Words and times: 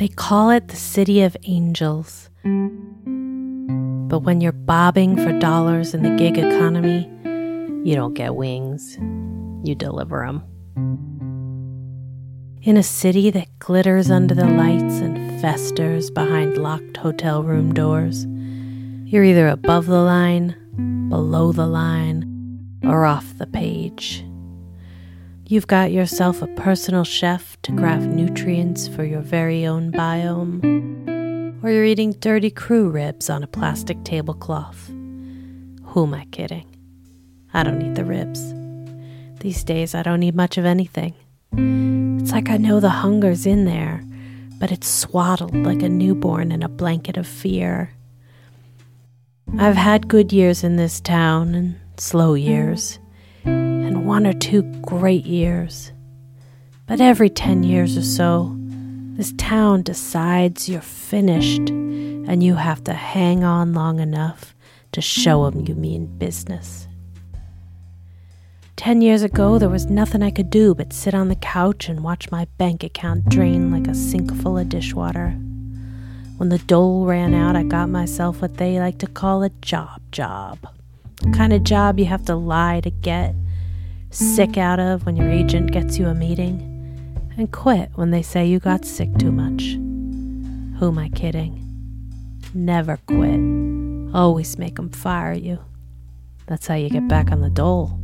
They 0.00 0.08
call 0.08 0.48
it 0.48 0.68
the 0.68 0.76
City 0.76 1.20
of 1.20 1.36
Angels. 1.42 2.30
But 2.42 4.20
when 4.20 4.40
you're 4.40 4.50
bobbing 4.50 5.18
for 5.18 5.38
dollars 5.38 5.92
in 5.92 6.02
the 6.02 6.16
gig 6.16 6.38
economy, 6.38 7.06
you 7.86 7.94
don't 7.96 8.14
get 8.14 8.34
wings, 8.34 8.96
you 9.62 9.74
deliver 9.74 10.24
them. 10.24 10.42
In 12.62 12.78
a 12.78 12.82
city 12.82 13.28
that 13.28 13.58
glitters 13.58 14.10
under 14.10 14.34
the 14.34 14.46
lights 14.46 15.00
and 15.00 15.38
festers 15.38 16.10
behind 16.10 16.56
locked 16.56 16.96
hotel 16.96 17.42
room 17.42 17.74
doors, 17.74 18.24
you're 19.04 19.24
either 19.24 19.48
above 19.48 19.84
the 19.84 20.00
line, 20.00 20.56
below 21.10 21.52
the 21.52 21.66
line, 21.66 22.24
or 22.84 23.04
off 23.04 23.36
the 23.36 23.46
page. 23.46 24.24
You've 25.50 25.66
got 25.66 25.90
yourself 25.90 26.42
a 26.42 26.46
personal 26.46 27.02
chef 27.02 27.60
to 27.62 27.74
craft 27.74 28.04
nutrients 28.04 28.86
for 28.86 29.02
your 29.02 29.20
very 29.20 29.66
own 29.66 29.90
biome, 29.90 30.62
or 31.64 31.70
you're 31.72 31.84
eating 31.84 32.12
dirty 32.12 32.52
crew 32.52 32.88
ribs 32.88 33.28
on 33.28 33.42
a 33.42 33.48
plastic 33.48 34.04
tablecloth. 34.04 34.86
Who 34.86 36.04
am 36.04 36.14
I 36.14 36.26
kidding? 36.26 36.66
I 37.52 37.64
don't 37.64 37.80
need 37.80 37.96
the 37.96 38.04
ribs. 38.04 38.54
These 39.40 39.64
days, 39.64 39.92
I 39.92 40.04
don't 40.04 40.20
need 40.20 40.36
much 40.36 40.56
of 40.56 40.64
anything. 40.64 41.14
It's 42.22 42.30
like 42.30 42.48
I 42.48 42.56
know 42.56 42.78
the 42.78 42.88
hunger's 42.88 43.44
in 43.44 43.64
there, 43.64 44.04
but 44.60 44.70
it's 44.70 44.86
swaddled 44.86 45.56
like 45.56 45.82
a 45.82 45.88
newborn 45.88 46.52
in 46.52 46.62
a 46.62 46.68
blanket 46.68 47.16
of 47.16 47.26
fear. 47.26 47.90
I've 49.58 49.74
had 49.74 50.06
good 50.06 50.32
years 50.32 50.62
in 50.62 50.76
this 50.76 51.00
town 51.00 51.56
and 51.56 51.80
slow 51.96 52.34
years 52.34 53.00
and 53.90 54.06
one 54.06 54.24
or 54.24 54.32
two 54.32 54.62
great 54.82 55.26
years. 55.26 55.90
But 56.86 57.00
every 57.00 57.28
10 57.28 57.64
years 57.64 57.98
or 57.98 58.02
so, 58.02 58.56
this 59.16 59.34
town 59.36 59.82
decides 59.82 60.68
you're 60.68 60.80
finished 60.80 61.68
and 61.70 62.40
you 62.40 62.54
have 62.54 62.84
to 62.84 62.92
hang 62.92 63.42
on 63.42 63.74
long 63.74 63.98
enough 63.98 64.54
to 64.92 65.00
show 65.00 65.44
'em 65.44 65.66
you 65.66 65.74
mean 65.74 66.06
business. 66.18 66.86
Ten 68.76 69.02
years 69.02 69.22
ago, 69.22 69.58
there 69.58 69.68
was 69.68 69.90
nothing 69.90 70.22
I 70.22 70.30
could 70.30 70.50
do 70.50 70.72
but 70.72 70.92
sit 70.92 71.12
on 71.12 71.28
the 71.28 71.34
couch 71.34 71.88
and 71.88 72.04
watch 72.04 72.30
my 72.30 72.46
bank 72.58 72.84
account 72.84 73.28
drain 73.28 73.72
like 73.72 73.88
a 73.88 73.94
sink 73.94 74.32
full 74.32 74.56
of 74.56 74.68
dishwater. 74.68 75.30
When 76.36 76.48
the 76.48 76.58
dole 76.58 77.06
ran 77.06 77.34
out, 77.34 77.56
I 77.56 77.64
got 77.64 77.88
myself 77.88 78.40
what 78.40 78.56
they 78.56 78.78
like 78.78 78.98
to 78.98 79.08
call 79.08 79.42
a 79.42 79.50
job 79.60 80.00
job. 80.12 80.58
The 81.22 81.30
kind 81.32 81.52
of 81.52 81.64
job 81.64 81.98
you 81.98 82.06
have 82.06 82.24
to 82.26 82.36
lie 82.36 82.80
to 82.82 82.90
get 82.90 83.34
sick 84.10 84.58
out 84.58 84.80
of 84.80 85.06
when 85.06 85.16
your 85.16 85.30
agent 85.30 85.70
gets 85.70 85.98
you 85.98 86.06
a 86.08 86.14
meeting, 86.14 86.66
and 87.36 87.50
quit 87.52 87.90
when 87.94 88.10
they 88.10 88.22
say 88.22 88.46
you 88.46 88.58
got 88.58 88.84
sick 88.84 89.08
too 89.18 89.32
much. 89.32 89.62
Who 90.78 90.88
am 90.88 90.98
I 90.98 91.08
kidding? 91.10 91.56
Never 92.52 92.98
quit. 93.06 93.40
Always 94.12 94.58
make 94.58 94.78
'em 94.78 94.90
fire 94.90 95.32
you. 95.32 95.58
That's 96.46 96.66
how 96.66 96.74
you 96.74 96.90
get 96.90 97.06
back 97.06 97.30
on 97.30 97.40
the 97.40 97.50
dole. 97.50 97.98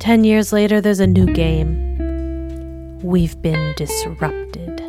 Ten 0.00 0.24
years 0.24 0.52
later, 0.52 0.80
there's 0.80 1.00
a 1.00 1.06
new 1.06 1.26
game. 1.32 2.98
We've 3.02 3.40
been 3.40 3.74
disrupted, 3.76 4.82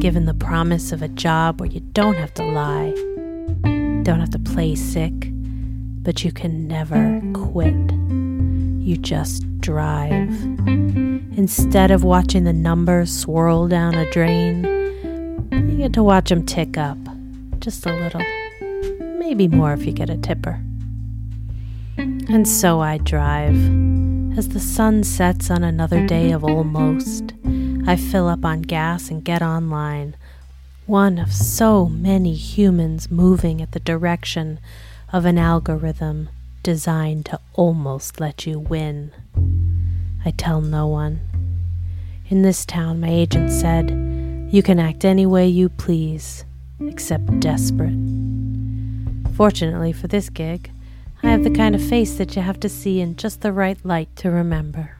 given 0.00 0.26
the 0.26 0.34
promise 0.34 0.92
of 0.92 1.00
a 1.00 1.08
job 1.08 1.60
where 1.60 1.70
you 1.70 1.80
don't 1.80 2.16
have 2.16 2.34
to 2.34 2.44
lie, 2.44 2.92
don't 4.02 4.20
have 4.20 4.30
to 4.30 4.38
play 4.38 4.74
sick, 4.74 5.32
but 6.02 6.22
you 6.22 6.32
can 6.32 6.68
never 6.68 7.22
quit 7.32 7.74
you 8.86 8.96
just 8.96 9.44
drive. 9.60 10.30
Instead 11.36 11.90
of 11.90 12.04
watching 12.04 12.44
the 12.44 12.52
numbers 12.52 13.12
swirl 13.12 13.66
down 13.66 13.96
a 13.96 14.08
drain, 14.12 14.62
you 15.50 15.78
get 15.78 15.92
to 15.92 16.04
watch 16.04 16.28
them 16.28 16.46
tick 16.46 16.78
up 16.78 16.96
just 17.58 17.84
a 17.84 17.92
little. 17.92 18.22
Maybe 19.18 19.48
more 19.48 19.72
if 19.72 19.84
you 19.84 19.90
get 19.90 20.08
a 20.08 20.16
tipper. 20.16 20.60
And 21.96 22.46
so 22.46 22.80
I 22.80 22.98
drive. 22.98 23.56
As 24.38 24.50
the 24.50 24.60
sun 24.60 25.02
sets 25.02 25.50
on 25.50 25.64
another 25.64 26.06
day 26.06 26.30
of 26.30 26.44
almost, 26.44 27.32
I 27.88 27.96
fill 27.96 28.28
up 28.28 28.44
on 28.44 28.62
gas 28.62 29.10
and 29.10 29.24
get 29.24 29.42
online. 29.42 30.14
One 30.86 31.18
of 31.18 31.32
so 31.32 31.86
many 31.86 32.34
humans 32.34 33.10
moving 33.10 33.60
at 33.60 33.72
the 33.72 33.80
direction 33.80 34.60
of 35.12 35.24
an 35.24 35.38
algorithm 35.38 36.28
designed 36.66 37.24
to 37.24 37.38
almost 37.52 38.18
let 38.18 38.44
you 38.44 38.58
win. 38.58 39.12
I 40.24 40.32
tell 40.32 40.60
no 40.60 40.88
one. 40.88 41.20
In 42.28 42.42
this 42.42 42.66
town, 42.66 42.98
my 42.98 43.08
agent 43.08 43.52
said, 43.52 43.90
you 44.50 44.64
can 44.64 44.80
act 44.80 45.04
any 45.04 45.26
way 45.26 45.46
you 45.46 45.68
please, 45.68 46.44
except 46.80 47.38
desperate. 47.38 47.94
Fortunately 49.36 49.92
for 49.92 50.08
this 50.08 50.28
gig, 50.28 50.72
I 51.22 51.30
have 51.30 51.44
the 51.44 51.50
kind 51.50 51.76
of 51.76 51.88
face 51.88 52.18
that 52.18 52.34
you 52.34 52.42
have 52.42 52.58
to 52.58 52.68
see 52.68 53.00
in 53.00 53.14
just 53.14 53.42
the 53.42 53.52
right 53.52 53.78
light 53.84 54.08
to 54.16 54.30
remember. 54.32 54.98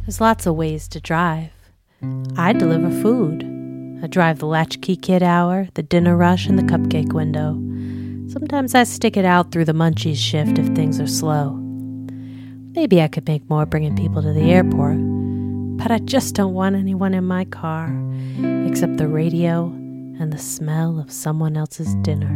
There's 0.00 0.20
lots 0.20 0.44
of 0.44 0.56
ways 0.56 0.88
to 0.88 0.98
drive. 0.98 1.52
I 2.36 2.52
deliver 2.52 2.90
food. 2.90 3.44
I 4.02 4.08
drive 4.08 4.40
the 4.40 4.46
latchkey 4.46 4.96
kid 4.96 5.22
hour, 5.22 5.68
the 5.74 5.84
dinner 5.84 6.16
rush, 6.16 6.48
and 6.48 6.58
the 6.58 6.64
cupcake 6.64 7.12
window. 7.12 7.56
Sometimes 8.32 8.74
I 8.74 8.84
stick 8.84 9.18
it 9.18 9.26
out 9.26 9.52
through 9.52 9.66
the 9.66 9.74
munchies 9.74 10.16
shift 10.16 10.58
if 10.58 10.66
things 10.68 10.98
are 10.98 11.06
slow. 11.06 11.50
Maybe 12.74 13.02
I 13.02 13.08
could 13.08 13.26
make 13.26 13.50
more 13.50 13.66
bringing 13.66 13.94
people 13.94 14.22
to 14.22 14.32
the 14.32 14.50
airport, 14.50 14.96
but 15.76 15.90
I 15.90 15.98
just 15.98 16.34
don't 16.34 16.54
want 16.54 16.74
anyone 16.74 17.12
in 17.12 17.26
my 17.26 17.44
car 17.44 17.94
except 18.66 18.96
the 18.96 19.06
radio 19.06 19.66
and 20.18 20.32
the 20.32 20.38
smell 20.38 20.98
of 20.98 21.12
someone 21.12 21.58
else's 21.58 21.94
dinner. 21.96 22.32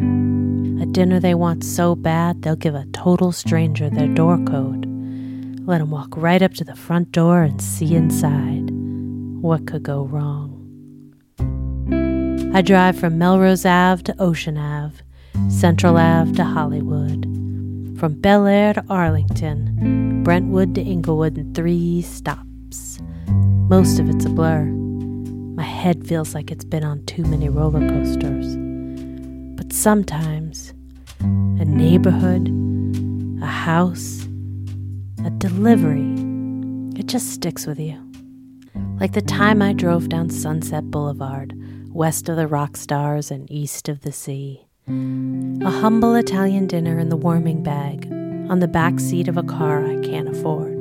A 0.82 0.84
dinner 0.84 1.18
they 1.18 1.34
want 1.34 1.64
so 1.64 1.94
bad 1.94 2.42
they'll 2.42 2.56
give 2.56 2.74
a 2.74 2.84
total 2.92 3.32
stranger 3.32 3.88
their 3.88 4.08
door 4.08 4.36
code. 4.44 4.84
Let 5.66 5.78
them 5.78 5.90
walk 5.90 6.14
right 6.14 6.42
up 6.42 6.52
to 6.56 6.64
the 6.64 6.76
front 6.76 7.10
door 7.10 7.42
and 7.42 7.58
see 7.62 7.94
inside. 7.94 8.68
What 9.40 9.66
could 9.66 9.82
go 9.82 10.04
wrong? 10.04 10.52
I 12.54 12.60
drive 12.60 12.98
from 12.98 13.16
Melrose 13.16 13.64
Ave 13.64 14.02
to 14.02 14.14
Ocean 14.20 14.58
Ave 14.58 15.05
Central 15.56 15.96
Ave 15.96 16.34
to 16.34 16.44
Hollywood, 16.44 17.24
from 17.98 18.20
Bel 18.20 18.46
Air 18.46 18.74
to 18.74 18.84
Arlington, 18.90 20.22
Brentwood 20.22 20.74
to 20.74 20.82
Inglewood 20.82 21.38
in 21.38 21.54
three 21.54 22.02
stops. 22.02 23.00
Most 23.26 23.98
of 23.98 24.10
it's 24.10 24.26
a 24.26 24.28
blur. 24.28 24.66
My 24.66 25.62
head 25.62 26.06
feels 26.06 26.34
like 26.34 26.50
it's 26.50 26.66
been 26.66 26.84
on 26.84 27.06
too 27.06 27.24
many 27.24 27.48
roller 27.48 27.80
coasters. 27.80 28.54
But 29.56 29.72
sometimes, 29.72 30.74
a 31.20 31.64
neighborhood, 31.64 32.50
a 33.42 33.46
house, 33.46 34.28
a 35.24 35.30
delivery, 35.30 36.12
it 37.00 37.06
just 37.06 37.30
sticks 37.30 37.66
with 37.66 37.80
you. 37.80 37.98
Like 39.00 39.12
the 39.12 39.22
time 39.22 39.62
I 39.62 39.72
drove 39.72 40.10
down 40.10 40.28
Sunset 40.28 40.90
Boulevard, 40.90 41.54
west 41.94 42.28
of 42.28 42.36
the 42.36 42.46
rock 42.46 42.76
stars 42.76 43.30
and 43.30 43.50
east 43.50 43.88
of 43.88 44.02
the 44.02 44.12
sea. 44.12 44.65
A 44.88 44.90
humble 45.80 46.14
Italian 46.14 46.68
dinner 46.68 46.96
in 47.00 47.08
the 47.08 47.16
warming 47.16 47.64
bag 47.64 48.06
on 48.48 48.60
the 48.60 48.68
back 48.68 49.00
seat 49.00 49.26
of 49.26 49.36
a 49.36 49.42
car 49.42 49.84
I 49.84 50.00
can't 50.00 50.28
afford. 50.28 50.78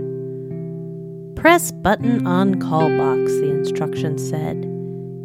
Press 1.35 1.71
button 1.71 2.27
on 2.27 2.61
call 2.61 2.87
box, 2.97 3.31
the 3.39 3.49
instructions 3.49 4.29
said. 4.29 4.63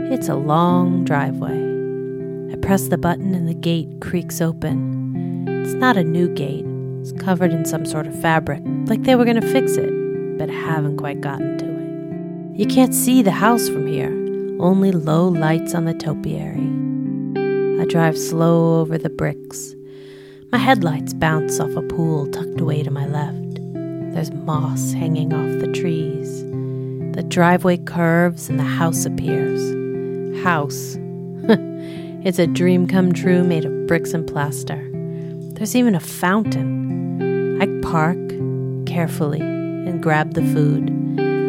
It's 0.00 0.30
a 0.30 0.34
long 0.34 1.04
driveway. 1.04 2.54
I 2.54 2.56
press 2.56 2.88
the 2.88 2.96
button 2.96 3.34
and 3.34 3.46
the 3.46 3.52
gate 3.52 4.00
creaks 4.00 4.40
open. 4.40 5.46
It's 5.46 5.74
not 5.74 5.98
a 5.98 6.02
new 6.02 6.28
gate, 6.28 6.64
it's 7.02 7.12
covered 7.12 7.52
in 7.52 7.66
some 7.66 7.84
sort 7.84 8.06
of 8.06 8.18
fabric, 8.22 8.62
like 8.86 9.02
they 9.02 9.14
were 9.14 9.26
going 9.26 9.42
to 9.42 9.52
fix 9.52 9.72
it, 9.76 9.92
but 10.38 10.48
haven't 10.48 10.96
quite 10.96 11.20
gotten 11.20 11.58
to 11.58 11.66
it. 11.66 12.58
You 12.58 12.64
can't 12.64 12.94
see 12.94 13.20
the 13.20 13.30
house 13.30 13.68
from 13.68 13.86
here, 13.86 14.08
only 14.58 14.90
low 14.90 15.28
lights 15.28 15.74
on 15.74 15.84
the 15.84 15.92
topiary. 15.92 16.79
I 17.80 17.86
drive 17.86 18.18
slow 18.18 18.78
over 18.82 18.98
the 18.98 19.08
bricks. 19.08 19.74
My 20.52 20.58
headlights 20.58 21.14
bounce 21.14 21.58
off 21.60 21.74
a 21.76 21.80
pool 21.80 22.26
tucked 22.26 22.60
away 22.60 22.82
to 22.82 22.90
my 22.90 23.06
left. 23.06 23.54
There's 24.12 24.30
moss 24.32 24.92
hanging 24.92 25.32
off 25.32 25.60
the 25.60 25.72
trees. 25.72 26.42
The 27.14 27.24
driveway 27.26 27.78
curves 27.78 28.50
and 28.50 28.58
the 28.58 28.64
house 28.64 29.06
appears. 29.06 29.62
House. 30.44 30.98
it's 32.22 32.38
a 32.38 32.46
dream 32.46 32.86
come 32.86 33.14
true 33.14 33.42
made 33.42 33.64
of 33.64 33.86
bricks 33.86 34.12
and 34.12 34.28
plaster. 34.28 34.86
There's 35.54 35.74
even 35.74 35.94
a 35.94 36.00
fountain. 36.00 37.62
I 37.62 37.80
park 37.80 38.18
carefully 38.84 39.40
and 39.40 40.02
grab 40.02 40.34
the 40.34 40.44
food. 40.52 40.90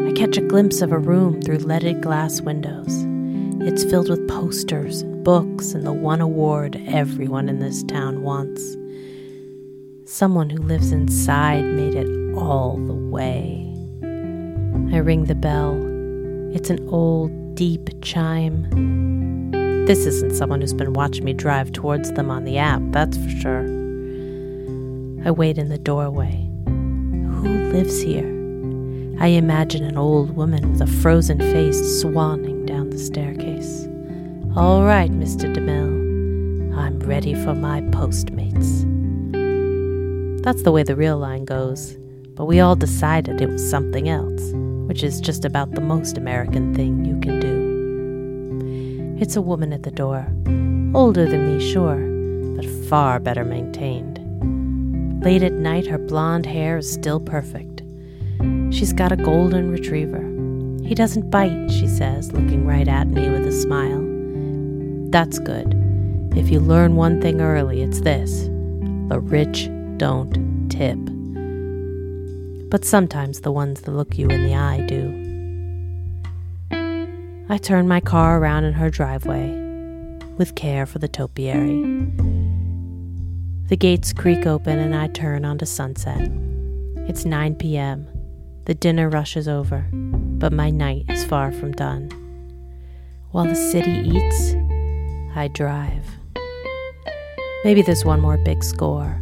I 0.07 0.13
catch 0.13 0.37
a 0.37 0.47
glimpse 0.47 0.81
of 0.81 0.93
a 0.93 0.97
room 0.97 1.41
through 1.41 1.57
leaded 1.57 2.01
glass 2.01 2.39
windows. 2.39 3.05
It's 3.67 3.83
filled 3.83 4.07
with 4.07 4.25
posters 4.29 5.03
books 5.23 5.73
and 5.73 5.85
the 5.85 5.93
one 5.93 6.21
award 6.21 6.81
everyone 6.87 7.47
in 7.49 7.59
this 7.59 7.83
town 7.83 8.23
wants. 8.23 8.75
Someone 10.05 10.49
who 10.49 10.61
lives 10.61 10.91
inside 10.91 11.63
made 11.63 11.95
it 11.95 12.35
all 12.35 12.77
the 12.77 12.93
way. 12.93 13.67
I 14.93 14.97
ring 14.97 15.25
the 15.25 15.35
bell. 15.35 15.79
It's 16.53 16.69
an 16.69 16.87
old, 16.89 17.55
deep 17.55 17.89
chime. 18.01 18.69
This 19.85 20.05
isn't 20.05 20.35
someone 20.35 20.61
who's 20.61 20.73
been 20.73 20.93
watching 20.93 21.23
me 21.23 21.33
drive 21.33 21.71
towards 21.71 22.11
them 22.13 22.29
on 22.29 22.45
the 22.45 22.57
app, 22.57 22.81
that's 22.91 23.17
for 23.17 23.29
sure. 23.29 23.65
I 25.23 25.31
wait 25.31 25.57
in 25.57 25.69
the 25.69 25.77
doorway. 25.77 26.47
Who 26.65 27.71
lives 27.71 28.01
here? 28.01 28.27
I 29.19 29.27
imagine 29.27 29.83
an 29.83 29.97
old 29.97 30.35
woman 30.35 30.71
with 30.71 30.81
a 30.81 30.87
frozen 30.87 31.37
face 31.39 32.03
swanning 32.03 32.65
down 32.65 32.89
the 32.89 32.97
staircase. 32.97 33.87
All 34.53 34.83
right, 34.83 35.09
Mr. 35.09 35.47
DeMille, 35.55 36.75
I'm 36.77 36.99
ready 36.99 37.33
for 37.33 37.55
my 37.55 37.79
Postmates. 37.83 38.83
That's 40.43 40.63
the 40.63 40.73
way 40.73 40.83
the 40.83 40.97
real 40.97 41.17
line 41.17 41.45
goes, 41.45 41.95
but 42.35 42.47
we 42.47 42.59
all 42.59 42.75
decided 42.75 43.39
it 43.39 43.47
was 43.47 43.69
something 43.69 44.09
else, 44.09 44.51
which 44.89 45.03
is 45.03 45.21
just 45.21 45.45
about 45.45 45.71
the 45.71 45.79
most 45.79 46.17
American 46.17 46.75
thing 46.75 47.05
you 47.05 47.17
can 47.21 47.39
do. 47.39 49.21
It's 49.21 49.37
a 49.37 49.41
woman 49.41 49.71
at 49.71 49.83
the 49.83 49.91
door, 49.91 50.27
older 50.93 51.25
than 51.25 51.57
me, 51.57 51.71
sure, 51.71 52.01
but 52.57 52.69
far 52.89 53.21
better 53.21 53.45
maintained. 53.45 54.19
Late 55.23 55.43
at 55.43 55.53
night, 55.53 55.87
her 55.87 55.97
blonde 55.97 56.45
hair 56.45 56.79
is 56.79 56.91
still 56.91 57.21
perfect. 57.21 57.83
She's 58.69 58.91
got 58.91 59.13
a 59.13 59.15
golden 59.15 59.71
retriever. 59.71 60.27
He 60.85 60.93
doesn't 60.93 61.29
bite, 61.29 61.69
she 61.71 61.87
says, 61.87 62.33
looking 62.33 62.65
right 62.65 62.89
at 62.89 63.07
me 63.07 63.29
with 63.29 63.47
a 63.47 63.53
smile. 63.53 64.10
That's 65.11 65.39
good. 65.39 65.75
If 66.37 66.49
you 66.49 66.61
learn 66.61 66.95
one 66.95 67.21
thing 67.21 67.41
early, 67.41 67.81
it's 67.81 67.99
this 67.99 68.43
the 69.09 69.19
rich 69.19 69.69
don't 69.97 70.69
tip. 70.69 70.97
But 72.69 72.85
sometimes 72.85 73.41
the 73.41 73.51
ones 73.51 73.81
that 73.81 73.91
look 73.91 74.17
you 74.17 74.29
in 74.29 74.45
the 74.45 74.55
eye 74.55 74.79
do. 74.87 75.17
I 77.49 77.57
turn 77.57 77.89
my 77.89 77.99
car 77.99 78.39
around 78.39 78.63
in 78.63 78.71
her 78.71 78.89
driveway 78.89 79.49
with 80.37 80.55
care 80.55 80.85
for 80.85 80.99
the 80.99 81.09
topiary. 81.09 81.83
The 83.67 83.75
gates 83.75 84.13
creak 84.13 84.47
open 84.47 84.79
and 84.79 84.95
I 84.95 85.07
turn 85.07 85.43
onto 85.43 85.65
Sunset. 85.65 86.31
It's 87.09 87.25
9 87.25 87.55
p.m. 87.55 88.07
The 88.63 88.75
dinner 88.75 89.09
rush 89.09 89.35
is 89.35 89.49
over, 89.49 89.89
but 89.91 90.53
my 90.53 90.69
night 90.69 91.03
is 91.09 91.25
far 91.25 91.51
from 91.51 91.73
done. 91.73 92.09
While 93.31 93.45
the 93.45 93.55
city 93.55 93.91
eats, 93.91 94.55
I 95.35 95.47
drive. 95.47 96.05
Maybe 97.63 97.81
there's 97.81 98.03
one 98.03 98.21
more 98.21 98.37
big 98.37 98.63
score. 98.63 99.21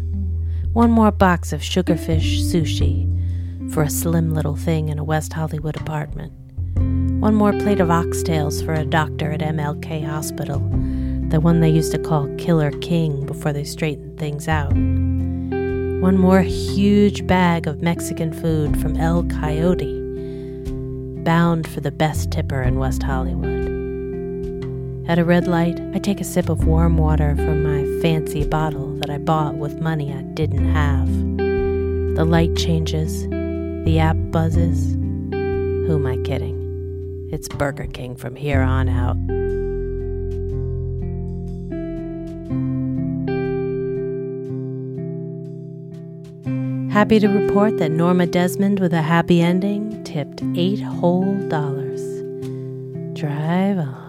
One 0.73 0.91
more 0.91 1.11
box 1.11 1.51
of 1.53 1.61
sugarfish 1.61 2.39
sushi 2.41 3.73
for 3.73 3.83
a 3.83 3.89
slim 3.89 4.33
little 4.33 4.55
thing 4.55 4.89
in 4.89 4.97
a 4.97 5.03
West 5.03 5.33
Hollywood 5.33 5.75
apartment. 5.75 6.33
One 7.21 7.35
more 7.35 7.51
plate 7.51 7.79
of 7.79 7.89
oxtails 7.89 8.63
for 8.65 8.73
a 8.73 8.85
doctor 8.85 9.31
at 9.31 9.41
MLK 9.41 10.05
Hospital, 10.05 10.59
the 11.29 11.39
one 11.39 11.59
they 11.59 11.69
used 11.69 11.91
to 11.91 11.99
call 11.99 12.33
Killer 12.37 12.71
King 12.79 13.25
before 13.25 13.51
they 13.51 13.63
straightened 13.63 14.17
things 14.17 14.47
out. 14.47 14.71
One 14.71 16.17
more 16.17 16.41
huge 16.41 17.27
bag 17.27 17.67
of 17.67 17.81
Mexican 17.81 18.31
food 18.31 18.79
from 18.79 18.95
El 18.95 19.25
Coyote, 19.25 19.99
bound 21.23 21.67
for 21.67 21.81
the 21.81 21.91
best 21.91 22.31
tipper 22.31 22.61
in 22.61 22.79
West 22.79 23.03
Hollywood. 23.03 23.78
At 25.09 25.17
a 25.17 25.25
red 25.25 25.47
light, 25.47 25.81
I 25.95 25.97
take 25.97 26.21
a 26.21 26.23
sip 26.23 26.49
of 26.49 26.67
warm 26.67 26.97
water 26.97 27.35
from 27.35 27.63
my 27.63 27.99
fancy 27.99 28.45
bottle 28.45 28.93
that 28.97 29.09
I 29.09 29.17
bought 29.17 29.55
with 29.55 29.81
money 29.81 30.13
I 30.13 30.21
didn't 30.21 30.71
have. 30.71 31.07
The 32.15 32.23
light 32.23 32.55
changes, 32.55 33.27
the 33.27 33.97
app 33.97 34.17
buzzes. 34.29 34.93
Who 34.93 35.95
am 35.95 36.05
I 36.05 36.17
kidding? 36.17 37.27
It's 37.31 37.47
Burger 37.47 37.87
King 37.87 38.15
from 38.17 38.35
here 38.35 38.61
on 38.61 38.87
out. 38.87 39.17
Happy 46.93 47.19
to 47.19 47.27
report 47.29 47.79
that 47.79 47.89
Norma 47.89 48.27
Desmond 48.27 48.79
with 48.79 48.93
a 48.93 49.01
happy 49.01 49.41
ending 49.41 50.03
tipped 50.03 50.43
eight 50.55 50.81
whole 50.81 51.35
dollars. 51.47 52.03
Drive 53.19 53.79
on. 53.79 54.08